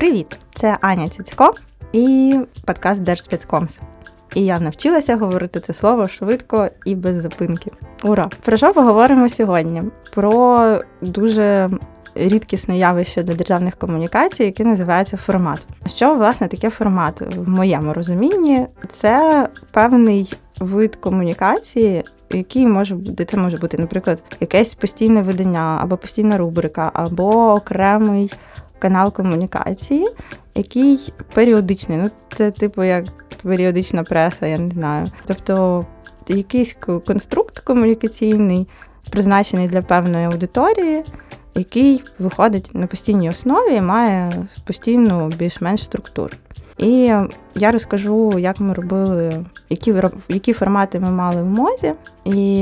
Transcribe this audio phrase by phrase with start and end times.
[0.00, 0.38] Привіт!
[0.54, 1.54] Це Аня Цицько
[1.92, 3.80] і подкаст Держспецкомс.
[4.34, 7.70] І я навчилася говорити це слово швидко і без запинки.
[8.04, 8.28] Ура!
[8.44, 9.82] Про що поговоримо сьогодні?
[10.14, 11.70] Про дуже
[12.14, 15.66] рідкісне явище для державних комунікацій, яке називається формат.
[15.86, 18.66] Що власне таке формат в моєму розумінні?
[18.92, 25.96] Це певний вид комунікації, який може бути, це може бути, наприклад, якесь постійне видання, або
[25.96, 28.32] постійна рубрика, або окремий
[28.80, 30.06] канал комунікації,
[30.54, 31.98] який періодичний.
[31.98, 33.04] Ну, це типу як
[33.42, 35.06] періодична преса, я не знаю.
[35.26, 35.86] Тобто
[36.28, 38.68] якийсь конструкт комунікаційний,
[39.10, 41.04] призначений для певної аудиторії,
[41.54, 44.32] який виходить на постійній основі і має
[44.64, 46.32] постійну більш-менш структуру.
[46.80, 47.12] І
[47.54, 49.94] я розкажу, як ми робили, які
[50.28, 51.94] які формати ми мали в мозі.
[52.24, 52.60] І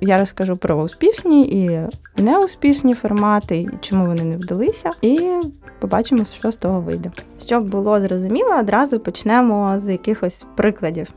[0.00, 1.80] я розкажу про успішні і
[2.22, 4.90] неуспішні формати, чому вони не вдалися.
[5.02, 5.30] І
[5.78, 7.10] побачимо, що з того вийде.
[7.46, 11.08] Щоб було зрозуміло, одразу почнемо з якихось прикладів.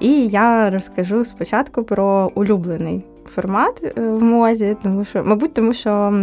[0.00, 6.22] І я розкажу спочатку про улюблений формат е, в мозі, тому що, мабуть, тому що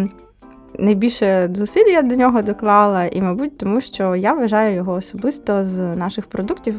[0.77, 5.95] найбільше зусиль я до нього доклала, і, мабуть, тому що я вважаю його особисто з
[5.95, 6.75] наших продуктів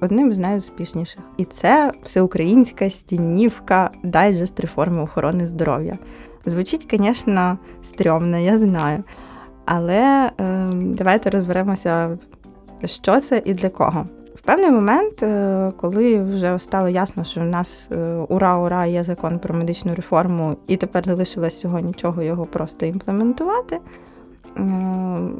[0.00, 1.22] одним з найуспішніших.
[1.36, 5.98] І це всеукраїнська стінівка дайджест реформи охорони здоров'я.
[6.46, 9.04] Звучить, звісно, стрьомно, я знаю.
[9.64, 12.18] Але е, давайте розберемося,
[12.84, 14.06] що це і для кого.
[14.44, 19.54] Певний момент, е, коли вже стало ясно, що в нас е, ура-ура є закон про
[19.54, 23.78] медичну реформу, і тепер залишилось всього нічого його просто імплементувати,
[24.56, 24.60] е,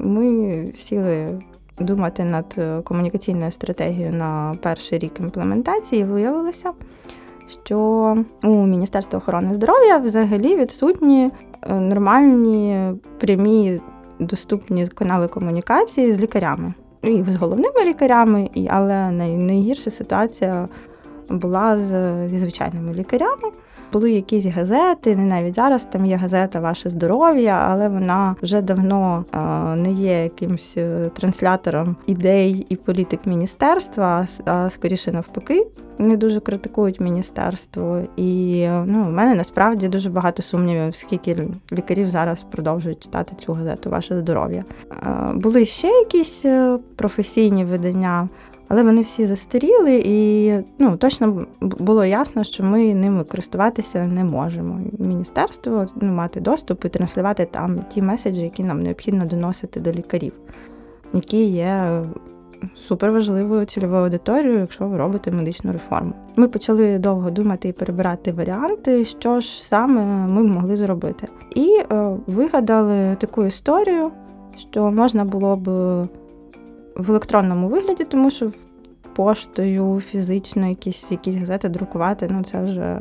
[0.04, 1.42] ми сіли
[1.78, 6.72] думати над комунікаційною стратегією на перший рік імплементації, виявилося,
[7.64, 7.78] що
[8.42, 11.30] у Міністерства охорони здоров'я взагалі відсутні
[11.68, 13.80] нормальні прямі
[14.18, 20.68] доступні канали комунікації з лікарями і з головними лікарями, і, але найгірша ситуація
[21.28, 23.50] була з, зі звичайними лікарями.
[23.92, 29.24] Були якісь газети, не навіть зараз там є газета Ваше здоров'я, але вона вже давно
[29.76, 35.66] не є якимсь е, транслятором ідей і політик міністерства, а скоріше навпаки.
[35.98, 42.42] Не дуже критикують міністерство, і ну, в мене насправді дуже багато сумнівів, скільки лікарів зараз
[42.42, 44.64] продовжують читати цю газету Ваше здоров'я.
[45.34, 48.28] Були ще якісь е, професійні видання.
[48.68, 54.80] Але вони всі застаріли, і ну точно було ясно, що ми ними користуватися не можемо.
[54.98, 60.32] Міністерство ну, мати доступ і транслювати там ті меседжі, які нам необхідно доносити до лікарів,
[61.12, 62.02] які є
[62.76, 66.12] суперважливою цільовою аудиторією, якщо ви робите медичну реформу.
[66.36, 71.28] Ми почали довго думати і перебирати варіанти, що ж саме ми могли зробити.
[71.54, 74.10] І е, вигадали таку історію,
[74.70, 75.68] що можна було б
[76.96, 78.50] в електронному вигляді, тому що
[79.14, 83.00] поштою фізично якісь якісь газети друкувати ну це вже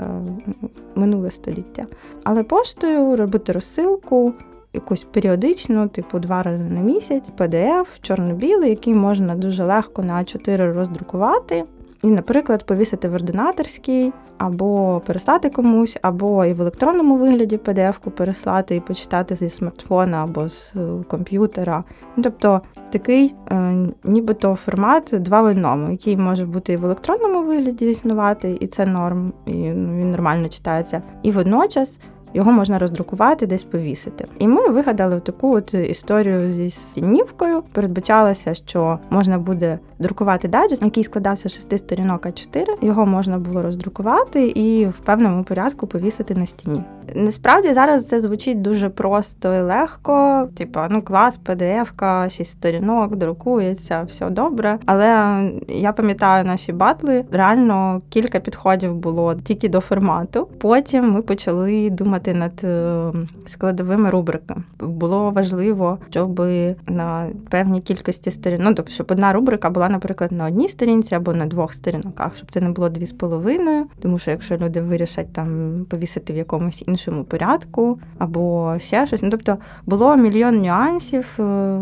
[0.96, 1.86] минуле століття.
[2.24, 4.34] Але поштою робити розсилку.
[4.74, 10.74] Якусь періодичну, типу два рази на місяць, PDF, чорно-білий, який можна дуже легко на А4
[10.74, 11.64] роздрукувати,
[12.04, 18.76] і, наприклад, повісити в ординаторській, або переслати комусь, або і в електронному вигляді PDF-ку переслати
[18.76, 21.84] і почитати зі смартфона або з е, комп'ютера.
[22.24, 23.74] Тобто такий е,
[24.04, 28.86] нібито формат два в одному, який може бути і в електронному вигляді існувати, і це
[28.86, 31.02] норм, і ну, він нормально читається.
[31.24, 32.00] І водночас
[32.34, 34.26] його можна роздрукувати, десь повісити.
[34.40, 37.64] І ми вигадали таку от історію зі стінівкою.
[37.72, 42.66] Передбачалося, що можна буде друкувати дайджест, який складався з шести сторінок А4.
[42.82, 46.84] Його можна було роздрукувати і в певному порядку повісити на стіні.
[47.16, 50.48] Насправді зараз це звучить дуже просто і легко.
[50.58, 54.80] Типу, ну клас, PDF-ка, шість сторінок, друкується, все добре.
[54.86, 57.26] Але я пам'ятаю наші батли.
[57.32, 60.48] Реально кілька підходів було тільки до формату.
[60.60, 63.12] Потім ми почали думати над е,
[63.46, 64.64] складовими рубриками.
[64.80, 66.42] Було важливо, щоб
[66.88, 71.34] на певній кількості сторінок, ну, тобто, щоб одна рубрика була, наприклад, на одній сторінці або
[71.34, 73.86] на двох сторінках, щоб це не було дві з половиною.
[74.02, 79.22] Тому що якщо люди вирішать там повісити в якомусь іншому іншому порядку, або ще щось.
[79.22, 81.80] Ну, Тобто було мільйон нюансів, е,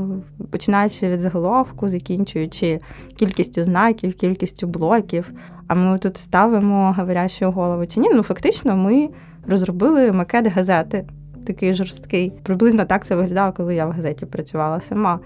[0.51, 2.79] починаючи від заголовку, закінчуючи
[3.15, 5.31] кількістю знаків, кількістю блоків.
[5.67, 8.09] А ми тут ставимо говорящу голову чи ні.
[8.13, 9.09] Ну, фактично, ми
[9.47, 11.05] розробили макет газети.
[11.47, 12.33] Такий жорсткий.
[12.43, 15.19] Приблизно так це виглядало, коли я в газеті працювала сама.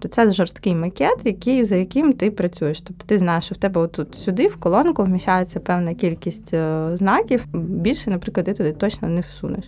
[0.00, 2.80] То це жорсткий макет, який, за яким ти працюєш.
[2.80, 7.44] Тобто ти знаєш, що в тебе отут сюди в колонку вміщається певна кількість е, знаків.
[7.54, 9.64] Більше, наприклад, ти туди точно не всунеш.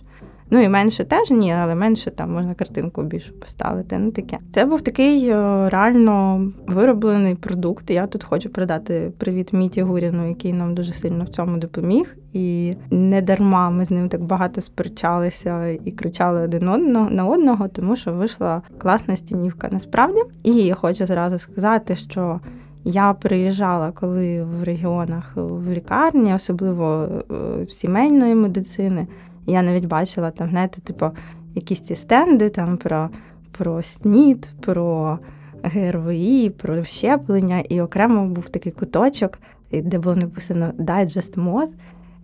[0.53, 3.97] Ну і менше теж ні, але менше там можна картинку більшу поставити.
[3.97, 4.37] Ну таке.
[4.51, 7.89] Це був такий е, реально вироблений продукт.
[7.89, 12.17] Я тут хочу передати привіт Міті Гуріну, який нам дуже сильно в цьому допоміг.
[12.33, 17.67] І не дарма ми з ним так багато сперечалися і кричали один одного на одного,
[17.67, 20.21] тому що вийшла класна стінівка насправді.
[20.43, 22.39] І я хочу зразу сказати, що.
[22.85, 29.07] Я приїжджала, коли в регіонах в лікарні, особливо е, сімейної медицини.
[29.45, 31.11] Я навіть бачила там, знаєте, типу,
[31.55, 33.09] якісь ці стенди там про
[33.57, 35.19] про СНІД, про
[35.63, 39.39] ГРВІ, про щеплення, і окремо був такий куточок,
[39.71, 41.73] де було написано Digest MOZ,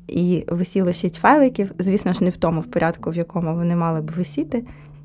[0.07, 4.01] і висіло шість файликів, звісно ж, не в тому в порядку, в якому вони мали
[4.01, 4.63] б висіти.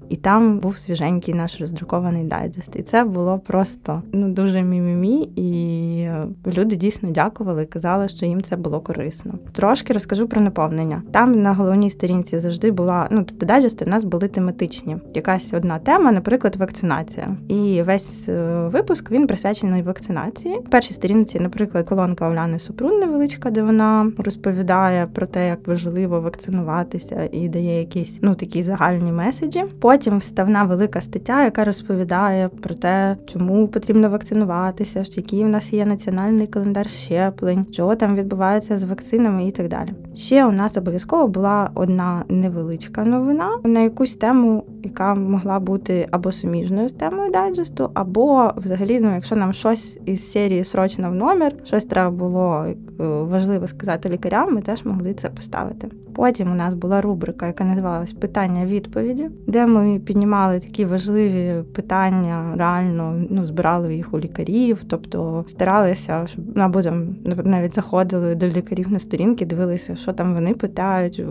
[0.09, 2.77] І там був свіженький наш роздрукований дайджест.
[2.77, 6.09] І це було просто ну дуже мімімі, і
[6.57, 9.35] люди дійсно дякували, казали, що їм це було корисно.
[9.53, 11.03] Трошки розкажу про наповнення.
[11.13, 13.09] Там на головній сторінці завжди була.
[13.11, 14.97] Ну тобто дайджести в нас були тематичні.
[15.15, 17.37] Якась одна тема, наприклад, вакцинація.
[17.49, 20.59] І весь е, випуск він присвячений вакцинації.
[20.59, 26.21] В першій сторінці, наприклад, колонка Оляни Супрун невеличка, де вона розповідає про те, як важливо
[26.21, 29.65] вакцинуватися, і дає якісь ну такі загальні меседжі.
[29.95, 35.87] Потім вставна велика стаття, яка розповідає про те, чому потрібно вакцинуватися, який в нас є
[35.87, 39.89] національний календар щеплень, що там відбувається з вакцинами і так далі.
[40.15, 46.33] Ще у нас обов'язково була одна невеличка новина на якусь тему, яка могла бути або
[46.33, 51.53] суміжною з темою дайджесту, або взагалі, ну якщо нам щось із серії срочно в номер,
[51.65, 52.75] щось треба було е,
[53.07, 55.89] важливо сказати лікарям, ми теж могли це поставити.
[56.15, 63.25] Потім у нас була рубрика, яка називалась Питання-відповіді, де ми піднімали такі важливі питання, реально
[63.31, 68.93] ну, збирали їх у лікарів, тобто старалися, щоб ну, або там навіть заходили до лікарів
[68.93, 71.23] на сторінки, дивилися, що там вони питають,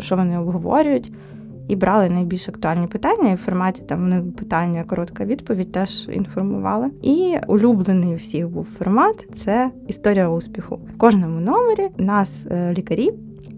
[0.00, 1.12] що вони обговорюють.
[1.68, 6.90] І брали найбільш актуальні питання, і в форматі там вони питання, коротка відповідь теж інформували.
[7.02, 10.78] І улюблений всіх був формат це історія успіху.
[10.94, 13.10] В кожному номері нас е, лікарі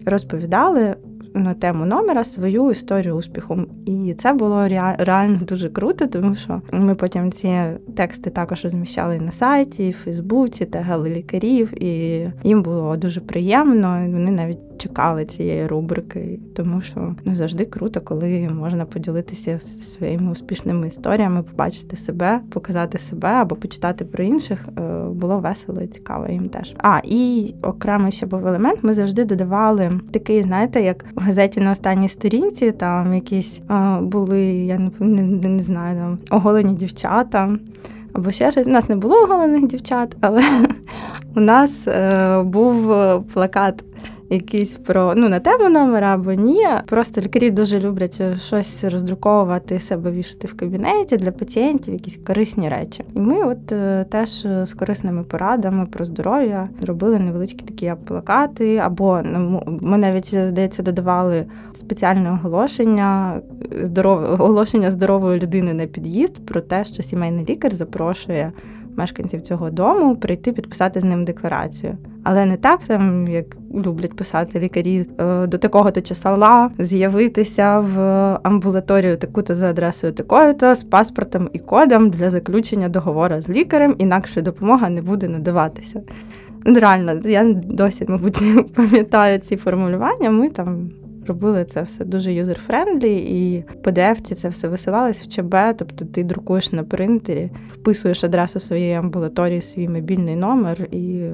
[0.05, 0.95] розповідали
[1.33, 3.57] на тему номера свою історію успіху.
[3.85, 7.61] І це було реально дуже круто, тому що ми потім ці
[7.95, 13.87] тексти також розміщали на сайті, в Фейсбуці, тегали лікарів, і їм було дуже приємно.
[14.11, 20.87] Вони навіть чекали цієї рубрики, тому що ну завжди круто, коли можна поділитися своїми успішними
[20.87, 24.65] історіями, побачити себе, показати себе або почитати про інших.
[24.77, 26.73] Е, було весело і цікаво їм теж.
[26.77, 28.79] А і окремо ще був елемент.
[28.81, 34.41] Ми завжди додавали такий, знаєте, як в газеті на останній сторінці, там якісь а, були,
[34.43, 37.57] я не, не, не знаю, там оголені дівчата.
[38.13, 38.67] Або ще щось.
[38.67, 40.43] У нас не було оголених дівчат, але
[41.35, 42.93] у нас е, був
[43.33, 43.83] плакат
[44.33, 46.67] якийсь про ну на тему номера або ні.
[46.85, 53.03] Просто лікарі дуже люблять щось роздруковувати себе, вішати в кабінеті для пацієнтів, якісь корисні речі.
[53.15, 59.21] І ми, от е, теж з корисними порадами про здоров'я робили невеличкі такі плакати, або
[59.23, 63.41] ну, ми навіть здається додавали спеціальне оголошення,
[63.81, 68.51] здорове оголошення здорової людини на під'їзд про те, що сімейний лікар запрошує
[68.97, 71.97] мешканців цього дому прийти підписати з ним декларацію.
[72.23, 77.99] Але не так, там як люблять писати лікарі е, до такого-то числа з'явитися в
[78.43, 84.41] амбулаторію таку-то за адресою такою-то з паспортом і кодом для заключення договору з лікарем, інакше
[84.41, 86.01] допомога не буде надаватися.
[86.65, 88.43] Ну, реально, я досі, мабуть,
[88.75, 90.31] пам'ятаю ці формулювання.
[90.31, 90.89] Ми там
[91.27, 96.23] робили це все дуже user-friendly, і в pdf це все висилалось в ЧБ, тобто ти
[96.23, 101.29] друкуєш на принтері, вписуєш адресу своєї амбулаторії, свій мобільний номер і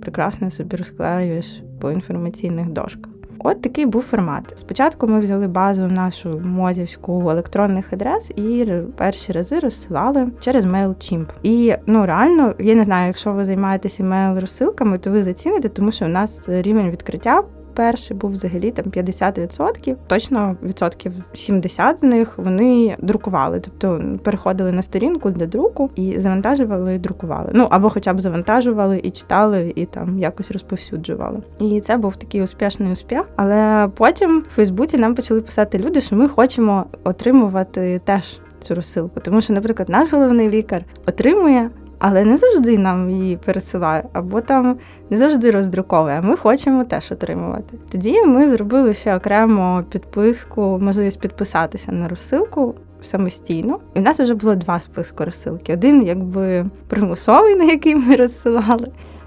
[0.00, 3.14] прекрасно собі розклеюєш по інформаційних дошках.
[3.46, 4.52] От такий був формат.
[4.54, 11.26] Спочатку ми взяли базу нашу мозівську електронних адрес і перші рази розсилали через MailChimp.
[11.42, 15.92] І ну реально, я не знаю, якщо ви займаєтеся email розсилками, то ви заціните, тому
[15.92, 17.42] що у нас рівень відкриття
[17.74, 24.82] перший був взагалі там 50%, точно відсотків 70 з них вони друкували, тобто переходили на
[24.82, 27.50] сторінку для друку і завантажували і друкували.
[27.52, 31.42] Ну або хоча б завантажували і читали, і там якось розповсюджували.
[31.58, 33.22] І це був такий успішний успіх.
[33.36, 39.20] Але потім в Фейсбуці нам почали писати люди, що ми хочемо отримувати теж цю розсилку,
[39.20, 41.70] тому що, наприклад, наш головний лікар отримує
[42.06, 44.76] але не завжди нам її пересилає, або там
[45.10, 46.20] не завжди роздруковує.
[46.20, 47.78] Ми хочемо теж отримувати.
[47.92, 52.74] Тоді ми зробили ще окремо підписку, можливість підписатися на розсилку.
[53.00, 55.72] Самостійно, і в нас вже було два списки розсилки.
[55.72, 58.86] Один, якби примусовий, на який ми розсилали,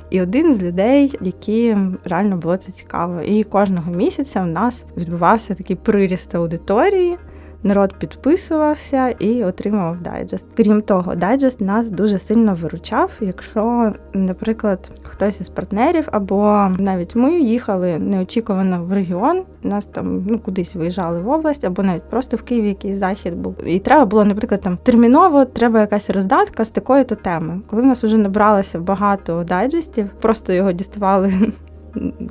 [0.10, 3.22] і один з людей, які реально було це цікаво.
[3.22, 7.18] І кожного місяця в нас відбувався такий приріст аудиторії
[7.68, 10.46] народ підписувався і отримував дайджест.
[10.58, 17.40] Крім того, дайджест нас дуже сильно виручав, якщо, наприклад, хтось із партнерів або навіть ми
[17.40, 22.42] їхали неочікувано в регіон, нас там ну кудись виїжджали в область, або навіть просто в
[22.42, 23.56] Києві якийсь захід був.
[23.66, 27.62] І треба було, наприклад, там терміново треба якась роздатка з такої то теми.
[27.68, 31.34] Коли в нас вже набралося багато дайджестів, просто його діставали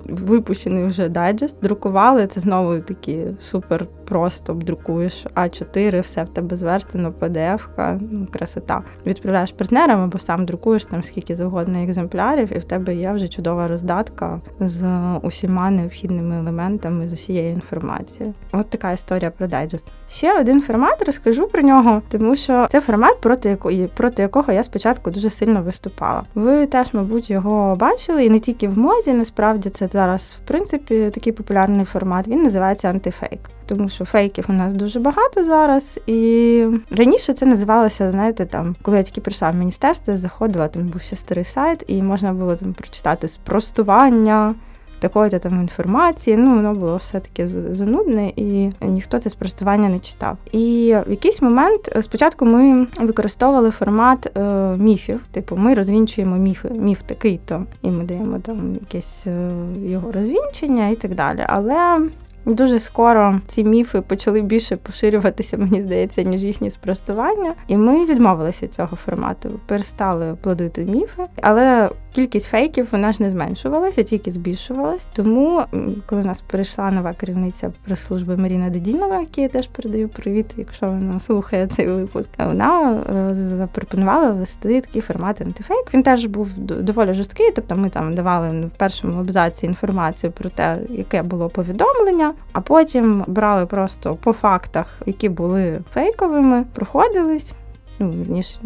[0.09, 2.26] випущений вже дайджест, друкували.
[2.26, 8.82] Це знову такі супер просто друкуєш А4, все в тебе зверстано, PDF-ка, ну, красота.
[9.06, 13.68] Відправляєш партнерам або сам друкуєш там скільки завгодно екземплярів, і в тебе є вже чудова
[13.68, 14.86] роздатка з
[15.22, 18.34] усіма необхідними елементами з усієї інформації.
[18.52, 19.86] От така історія про дайджест.
[20.08, 24.62] Ще один формат розкажу про нього, тому що це формат, проти якої проти якого я
[24.62, 26.22] спочатку дуже сильно виступала.
[26.34, 31.10] Ви теж, мабуть, його бачили, і не тільки в мозі, насправді це зараз, в принципі,
[31.14, 32.28] такий популярний формат.
[32.28, 33.40] Він називається антифейк.
[33.66, 35.99] Тому що фейків у нас дуже багато зараз.
[36.06, 41.00] І раніше це називалося, знаєте, там, коли я тільки прийшла в міністерство, заходила, там був
[41.02, 44.54] ще старий сайт, і можна було там прочитати спростування
[44.99, 46.37] такої-то там інформації.
[46.37, 50.37] Ну, воно було все таки занудне, і ніхто це спростування не читав.
[50.52, 54.40] І в якийсь момент е, спочатку ми використовували формат е,
[54.76, 55.20] міфів.
[55.32, 59.50] Типу, ми розвінчуємо міфи, міф такий-то, і ми даємо там якесь е,
[59.85, 61.44] його розвінчення і так далі.
[61.49, 62.00] Але
[62.47, 67.55] Дуже скоро ці міфи почали більше поширюватися, мені здається, ніж їхні спростування.
[67.69, 73.30] І ми відмовилися від цього формату, перестали плодити міфи, але кількість фейків вона ж не
[73.30, 75.06] зменшувалася, тільки збільшувалась.
[75.12, 75.62] Тому,
[76.06, 81.20] коли нас перейшла нова керівниця прес-служби Маріна Дедінова, якій я теж передаю привіт, якщо вона
[81.20, 85.94] слухає цей випуск, вона е, запропонувала ввести такий формат антифейк.
[85.94, 90.78] Він теж був доволі жорсткий, тобто ми там давали в першому абзаці інформацію про те,
[90.88, 97.54] яке було повідомлення а потім брали просто по фактах, які були фейковими, проходились.
[97.99, 98.58] Ну, верніше,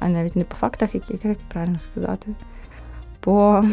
[0.00, 2.30] а навіть не по фактах, які як правильно сказати.
[3.26, 3.64] По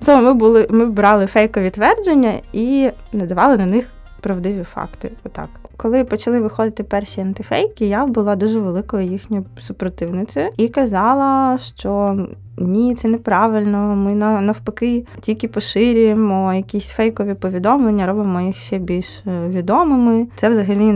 [0.00, 3.86] Словом, ми були, ми брали фейкові твердження і надавали на них
[4.20, 5.10] правдиві факти.
[5.24, 5.48] Отак.
[5.76, 12.18] Коли почали виходити перші антифейки, я була дуже великою їхньою супротивницею і казала, що
[12.60, 13.96] ні, це неправильно.
[13.96, 20.26] Ми навпаки тільки поширюємо якісь фейкові повідомлення, робимо їх ще більш е, відомими.
[20.36, 20.92] Це взагалі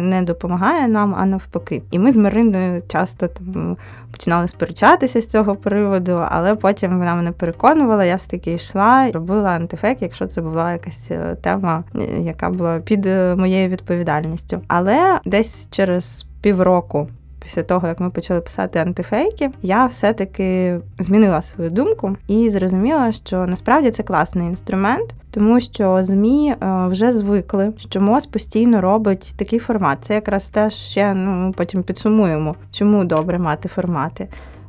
[0.00, 1.82] не допомагає нам, а навпаки.
[1.90, 3.76] І ми з Мариною часто там
[4.10, 8.04] починали сперечатися з цього приводу, але потім вона мене переконувала.
[8.04, 12.78] Я все таки йшла, робила антифейк, якщо це була якась е, тема, е, яка була
[12.78, 14.60] під моєю відповідальністю.
[14.68, 17.08] Але десь через півроку
[17.46, 23.46] після того, як ми почали писати антифейки, я все-таки змінила свою думку і зрозуміла, що
[23.46, 29.58] насправді це класний інструмент, тому що ЗМІ е, вже звикли, що МОЗ постійно робить такий
[29.58, 29.98] формат.
[30.02, 34.28] Це якраз теж ще ну потім підсумуємо, чому добре мати формати.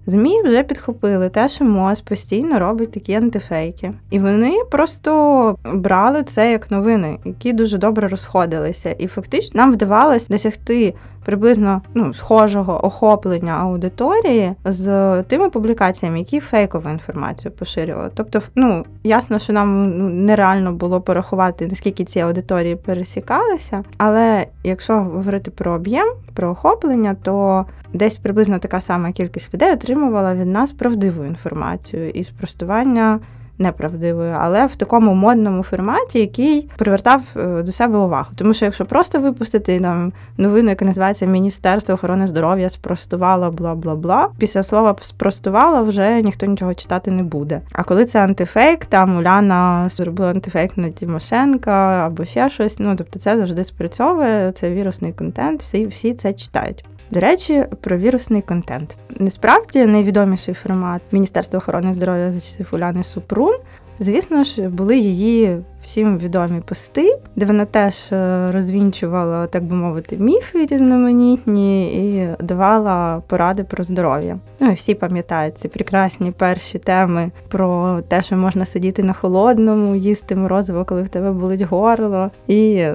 [0.09, 3.93] ЗМІ вже підхопили те, що МОЗ постійно робить такі антифейки.
[4.09, 8.89] І вони просто брали це як новини, які дуже добре розходилися.
[8.89, 10.93] І фактично нам вдавалось досягти
[11.27, 18.09] приблизно ну, схожого охоплення аудиторії з тими публікаціями, які фейкову інформацію поширювали.
[18.13, 23.83] Тобто, ну ясно, що нам ну, нереально було порахувати, наскільки ці аудиторії пересікалися.
[23.97, 30.35] Але якщо говорити про об'єм, про охоплення, то десь приблизно така сама кількість людей отримувала
[30.35, 33.19] від нас правдиву інформацію і спростування
[33.59, 38.27] неправдивою, але в такому модному форматі, який привертав е, до себе увагу.
[38.35, 43.95] Тому що якщо просто випустити там новину, яка називається Міністерство охорони здоров'я спростувало бла бла
[43.95, 47.61] бла, після слова спростувало вже ніхто нічого читати не буде.
[47.71, 52.79] А коли це антифейк, там Уляна зробила антифейк на Тимошенка або ще щось.
[52.79, 54.51] Ну тобто це завжди спрацьовує.
[54.51, 56.85] Це вірусний контент, всі, всі це читають.
[57.11, 58.97] До речі, про вірусний контент.
[59.09, 63.55] Насправді найвідоміший формат Міністерства охорони здоров'я за часів Уляни Супрун.
[63.99, 70.17] Звісно ж, були її всім відомі пости, де вона теж е, розвінчувала, так би мовити,
[70.17, 74.39] міфи різноманітні і давала поради про здоров'я.
[74.59, 79.95] Ну і всі пам'ятають ці прекрасні перші теми про те, що можна сидіти на холодному,
[79.95, 82.87] їсти морозиво, коли в тебе болить горло, і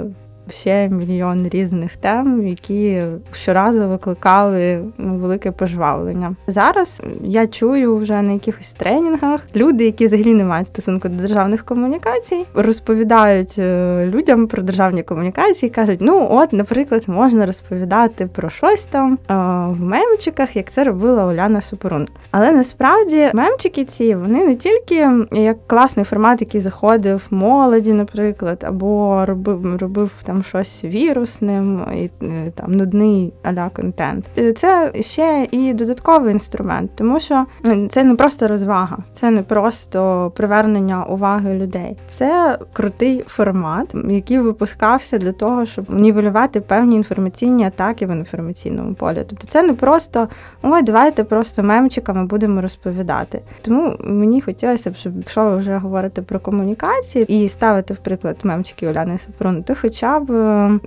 [0.50, 6.37] ще мільйон різних тем, які щоразу викликали велике пожвавлення.
[6.46, 11.64] Зараз я чую вже на якихось тренінгах люди, які взагалі не мають стосунку до державних
[11.64, 18.82] комунікацій, розповідають е, людям про державні комунікації, кажуть: ну, от, наприклад, можна розповідати про щось
[18.82, 19.34] там е,
[19.78, 22.08] в мемчиках, як це робила Оляна Супорун.
[22.30, 29.25] Але насправді мемчики ці вони не тільки як класний формат, який заходив молоді, наприклад, або
[29.26, 34.24] робив робив там щось вірусним і е, там нудний аля контент.
[34.56, 37.46] Це ще і додатковий інструмент, тому що
[37.90, 41.96] це не просто розвага, це не просто привернення уваги людей.
[42.08, 49.24] Це крутий формат, який випускався для того, щоб нівелювати певні інформаційні атаки в інформаційному полі.
[49.28, 50.28] Тобто це не просто
[50.62, 53.42] ой, давайте просто мемчиками будемо розповідати.
[53.62, 58.36] Тому мені хотілося б, щоб якщо ви вже говорите про комунікації і ставите, в приклад,
[58.42, 60.22] мемчики Уляни Сапрун, то хоча б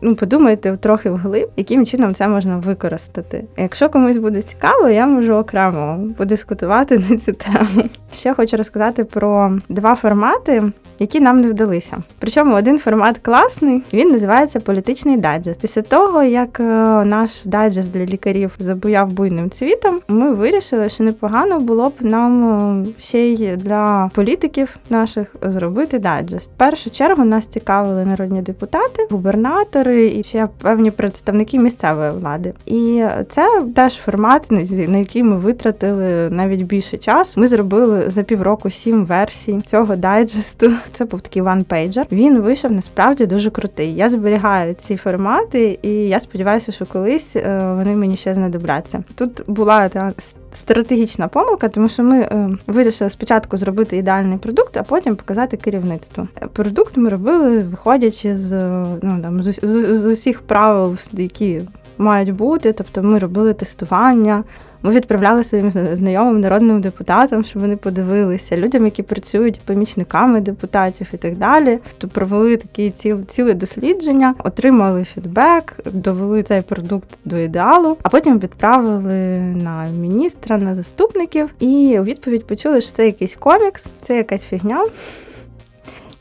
[0.02, 3.44] ну подумайте трохи вглиб, яким чином це можна використати.
[3.58, 7.90] Якщо комусь буде цікаво, я можу окремо подискутувати на цю тему.
[8.14, 10.64] Ще хочу розказати про два формати,
[11.00, 11.98] які нам не вдалися.
[12.20, 15.62] Причому один формат класний, він називається політичний дайджест.
[15.62, 16.64] Після того, як е,
[17.06, 22.44] наш дайджест для лікарів забуяв буйним цвітом, ми вирішили, що непогано було б нам
[22.82, 26.52] е, ще й для політиків наших зробити дайджест.
[26.52, 32.54] В першу чергу нас цікавили народні депутати, губернатори і ще певні представники місцевої влади.
[32.66, 34.52] І це теж формат,
[34.88, 37.40] на який ми витратили навіть більше часу.
[37.40, 40.72] Ми зробили за півроку сім версій цього дайджесту.
[40.92, 42.06] Це був такий one-pager.
[42.12, 43.96] Він вийшов насправді дуже крутий.
[43.96, 49.04] Я зберігаю ці формати, і я сподіваюся, що колись е, вони мені ще знадобляться.
[49.16, 50.14] Тут була та
[50.56, 56.28] стратегічна помилка, тому що ми е, вирішили спочатку зробити ідеальний продукт, а потім показати керівництво.
[56.54, 58.54] Продукт ми робили, виходячи з
[59.02, 61.62] ну там з, з, з усіх правил, які
[61.98, 62.74] мають бути.
[62.74, 64.44] Тобто ми робили тестування,
[64.86, 71.18] ми відправляли своїм знайомим народним депутатам, щоб вони подивилися, людям, які працюють помічниками депутатів і
[71.18, 71.80] так далі.
[71.98, 78.40] То провели такі ціли, ціле дослідження, отримали фідбек, довели цей продукт до ідеалу, а потім
[78.40, 81.50] відправили на міністра, на заступників.
[81.60, 84.86] І у відповідь почули, що це якийсь комікс, це якась фігня.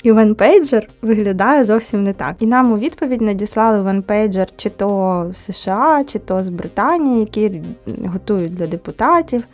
[0.04, 2.36] І one-pager виглядає зовсім не так.
[2.38, 7.62] І нам у відповідь надіслали one-pager чи то з США, чи то з Британії, які
[8.06, 9.44] готують для депутатів.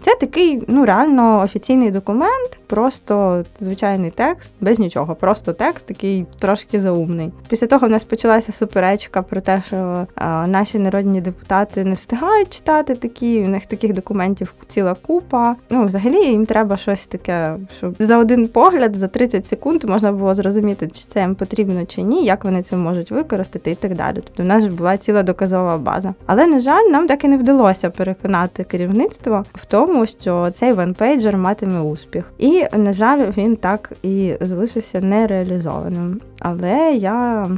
[0.00, 6.80] Це такий, ну реально офіційний документ, просто звичайний текст, без нічого, просто текст, такий трошки
[6.80, 7.32] заумний.
[7.48, 12.50] Після того в нас почалася суперечка про те, що а, наші народні депутати не встигають
[12.50, 13.44] читати такі.
[13.44, 15.56] У них таких документів ціла купа.
[15.70, 20.34] Ну, взагалі їм треба щось таке, щоб за один погляд, за 30 секунд можна було
[20.34, 24.14] зрозуміти, чи це їм потрібно чи ні, як вони це можуть використати і так далі.
[24.14, 26.14] Тобто в нас була ціла доказова база.
[26.26, 30.72] Але на жаль, нам так і не вдалося переконати керівництво в тому тому, що цей
[30.72, 32.32] one-pager матиме успіх.
[32.38, 36.20] І, на жаль, він так і залишився нереалізованим.
[36.38, 37.48] Але я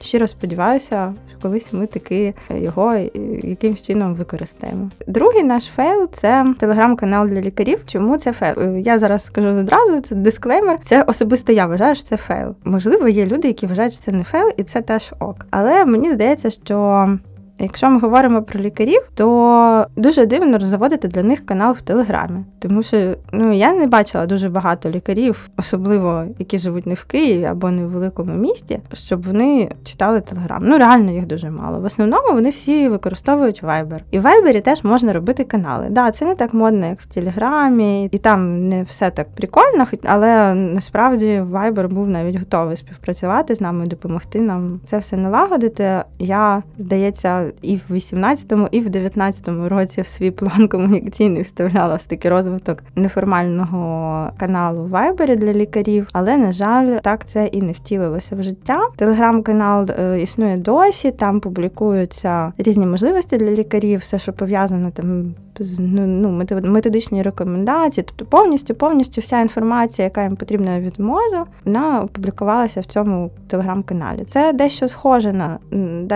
[0.00, 2.94] щиро сподіваюся, що колись ми таки його
[3.42, 4.90] якимось чином використаємо.
[5.06, 7.78] Другий наш fail це телеграм-канал для лікарів.
[7.86, 8.76] Чому це fail?
[8.76, 10.78] Я зараз скажу одразу, це дисклеймер.
[10.82, 12.54] Це особисто я вважаю, що це fail.
[12.64, 15.46] Можливо, є люди, які вважають, що це не fail, і це теж ок.
[15.50, 17.08] Але мені здається, що
[17.58, 22.82] Якщо ми говоримо про лікарів, то дуже дивно заводити для них канал в Телеграмі, тому
[22.82, 27.70] що ну я не бачила дуже багато лікарів, особливо які живуть не в Києві або
[27.70, 30.62] не в великому місті, щоб вони читали Телеграм.
[30.66, 31.80] Ну реально їх дуже мало.
[31.80, 34.00] В основному вони всі використовують Viber.
[34.10, 35.86] І в Viber теж можна робити канали.
[35.90, 40.54] Да, це не так модно, як в Телеграмі, і там не все так прикольно, але
[40.54, 46.02] насправді Viber був навіть готовий співпрацювати з нами, допомогти нам це все налагодити.
[46.18, 52.06] Я здається і в 18-му, і в 19-му році в свій план комунікаційний вставляла ось
[52.06, 56.08] такий розвиток неформального каналу в Viber для лікарів.
[56.12, 58.80] Але на жаль, так це і не втілилося в життя.
[58.96, 61.10] Телеграм-канал е, існує досі.
[61.10, 65.34] Там публікуються різні можливості для лікарів, все, що пов'язано там
[65.78, 72.00] Ну, ну, методичні рекомендації, тобто повністю повністю вся інформація, яка їм потрібна від мозу, вона
[72.00, 74.24] опублікувалася в цьому телеграм-каналі.
[74.24, 75.58] Це дещо схоже на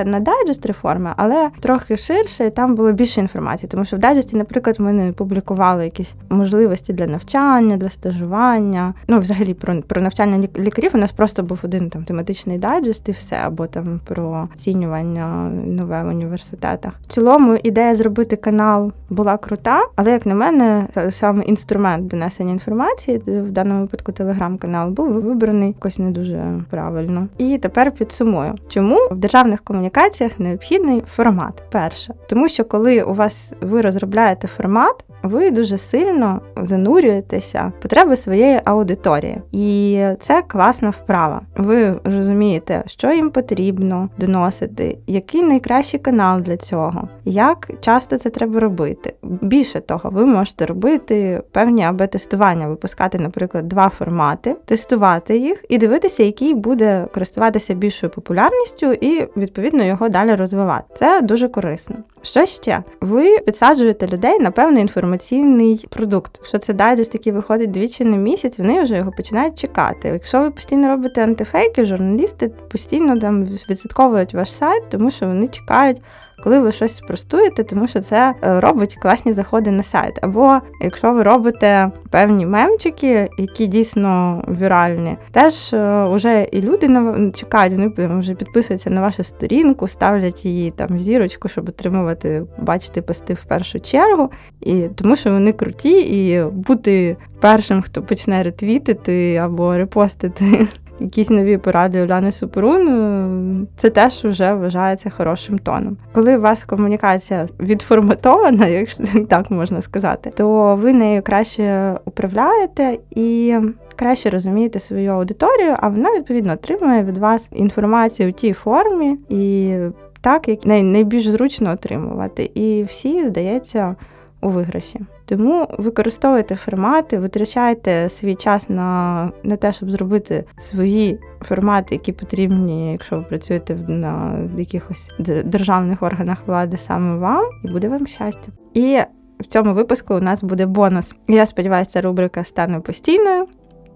[0.04, 3.68] на дайджест реформи, але трохи ширше, і там було більше інформації.
[3.68, 8.94] Тому що в дайджесті, наприклад, ми не публікували якісь можливості для навчання, для стажування.
[9.08, 13.12] Ну, взагалі, про про навчання лікарів у нас просто був один там тематичний дайджест і
[13.12, 16.92] все, або там про оцінювання нове в університетах.
[17.02, 22.52] В цілому ідея зробити канал була була крута, але як на мене, саме інструмент донесення
[22.52, 27.26] інформації в даному випадку телеграм-канал був вибраний якось не дуже правильно.
[27.38, 31.62] І тепер підсумую, чому в державних комунікаціях необхідний формат.
[31.70, 38.16] Перше, тому що коли у вас ви розробляєте формат, ви дуже сильно занурюєтеся в потреби
[38.16, 41.40] своєї аудиторії, і це класна вправа.
[41.56, 48.60] Ви розумієте, що їм потрібно доносити, який найкращий канал для цього, як часто це треба
[48.60, 49.14] робити.
[49.22, 55.78] Більше того, ви можете робити певні аб тестування, випускати, наприклад, два формати, тестувати їх і
[55.78, 60.84] дивитися, який буде користуватися більшою популярністю, і відповідно його далі розвивати.
[60.98, 61.96] Це дуже корисно.
[62.22, 62.82] Що ще?
[63.00, 66.32] Ви підсаджуєте людей на певний інформаційний продукт.
[66.38, 70.08] Якщо це дайджест, який виходить двічі на місяць, вони вже його починають чекати.
[70.08, 76.02] Якщо ви постійно робите антифейки, журналісти постійно там відслідковують ваш сайт, тому що вони чекають
[76.44, 80.18] коли ви щось спростуєте, тому що це е, робить класні заходи на сайт.
[80.22, 86.88] Або якщо ви робите певні мемчики, які дійсно віральні, теж е, і люди
[87.34, 93.02] чекають, вони вже підписуються на вашу сторінку, ставлять її там в зірочку, щоб отримувати, бачити
[93.02, 99.36] пости в першу чергу, і тому що вони круті, і бути першим, хто почне ретвітити
[99.36, 100.68] або репостити
[101.00, 105.96] якісь нові поради Уляни Супорун, е, це теж вже вважається хорошим тоном.
[106.12, 113.56] Коли у вас комунікація відформатована, якщо так можна сказати, то ви нею краще управляєте і.
[113.96, 119.74] Краще розумієте свою аудиторію, а вона відповідно отримує від вас інформацію в тій формі і
[120.20, 122.50] так, як найбільш зручно отримувати.
[122.54, 123.96] І всі, здається,
[124.40, 125.00] у виграші.
[125.30, 132.92] Тому використовуйте формати, витрачайте свій час на на те, щоб зробити свої формати, які потрібні,
[132.92, 135.10] якщо ви працюєте на якихось
[135.44, 138.52] державних органах влади саме вам, і буде вам щастя.
[138.74, 138.98] І
[139.40, 141.14] в цьому випуску у нас буде бонус.
[141.28, 143.46] Я сподіваюся, рубрика стане постійною.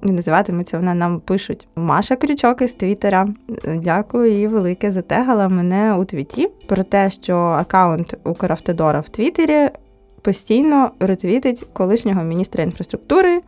[0.02, 3.28] І називатиметься вона нам пишуть Маша Крючок із Твіттера.
[3.74, 9.70] Дякую їй велике затегала мене у твіті про те, що аккаунт Укравтодора в Твіттері
[10.24, 13.40] постійно ретвітить колишнього міністра інфраструктури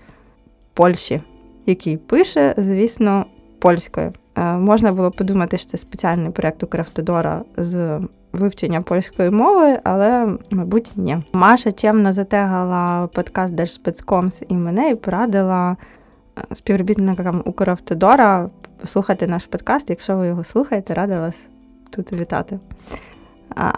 [0.75, 1.23] Польщі,
[1.67, 3.27] який пише, звісно,
[3.59, 4.13] польською.
[4.37, 8.01] Е, можна було подумати, що це спеціальний проєкт Укравтодора з
[8.33, 11.19] вивчення польської мови, але, мабуть, ні.
[11.33, 15.77] Маша чемно затегала подкаст Держспецкомс і мене і порадила
[16.39, 18.51] е, співробітникам Укравтодора
[18.85, 19.91] слухати наш подкаст.
[19.91, 21.41] Якщо ви його слухаєте, рада вас
[21.91, 22.59] тут вітати.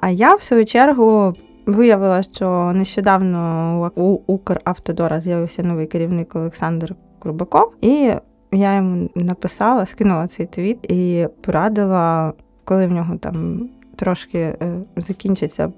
[0.00, 1.34] А я, в свою чергу,
[1.68, 8.12] Виявила, що нещодавно у Укравтодора з'явився новий керівник Олександр Курбаков, і
[8.52, 12.32] я йому написала, скинула цей твіт і порадила,
[12.64, 14.56] коли в нього там трошки е,
[14.96, 15.72] закінчаться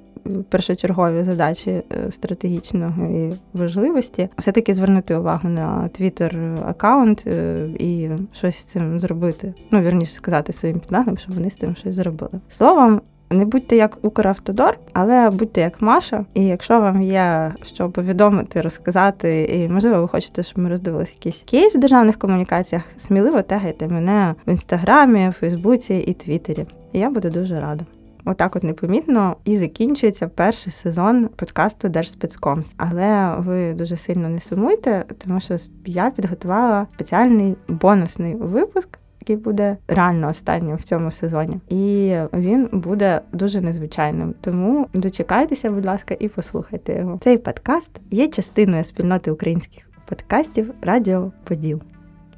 [0.49, 8.65] першочергові задачі е, стратегічної важливості, все-таки звернути увагу на твіттер аккаунт е, і щось з
[8.65, 9.55] цим зробити.
[9.71, 12.41] Ну, вірніше сказати своїм підлеглим, щоб вони з тим щось зробили.
[12.49, 13.01] Словом.
[13.33, 16.25] Не будьте як Укравтодор, але будьте як Маша.
[16.35, 21.43] І якщо вам є що повідомити, розказати, і можливо, ви хочете, щоб ми роздивилися якийсь
[21.45, 26.67] кейс в державних комунікаціях, сміливо тегайте мене в інстаграмі, Фейсбуці і Твіттері.
[26.93, 27.85] Я буду дуже рада.
[28.25, 32.75] Отак, от непомітно, і закінчується перший сезон подкасту Держспецкомс.
[32.77, 39.77] Але ви дуже сильно не сумуйте, тому що я підготувала спеціальний бонусний випуск який буде
[39.89, 44.35] реально останнім в цьому сезоні, і він буде дуже незвичайним.
[44.41, 47.19] Тому дочекайтеся, будь ласка, і послухайте його.
[47.23, 51.83] Цей подкаст є частиною спільноти українських подкастів Радіо Поділ.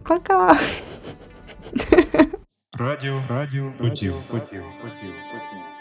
[0.03, 0.57] Пока!
[2.79, 4.15] Радіо Радіо Поділ.
[4.15, 4.15] Поділ.
[4.31, 4.63] Поділ.
[4.83, 5.72] Поділ.